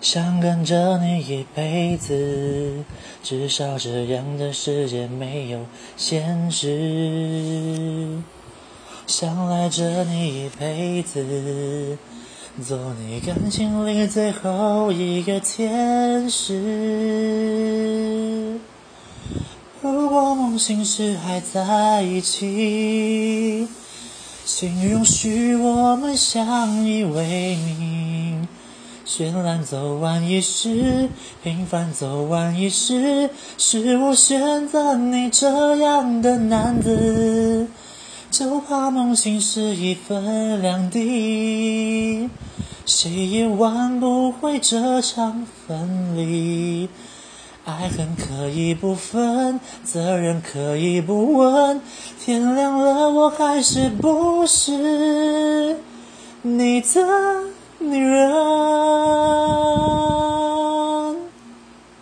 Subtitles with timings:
[0.00, 2.84] 想跟着你一辈子，
[3.22, 8.18] 至少这样的世界没有现实。
[9.06, 11.98] 想赖着你一辈子，
[12.64, 16.54] 做你感情里最后一个天使。
[19.82, 23.66] 如果梦醒时还在一起，
[24.44, 27.97] 请允许我们相依为命。
[29.08, 31.08] 绚烂走完一世，
[31.42, 37.68] 平凡走完一世，是我选择你这样的男子，
[38.30, 42.28] 就怕梦醒时已分两地，
[42.84, 46.90] 谁也挽不回这场分离。
[47.64, 51.80] 爱恨可以不分，责任可以不问，
[52.22, 55.78] 天亮了我还是不是
[56.42, 57.00] 你的
[57.78, 58.17] 女人？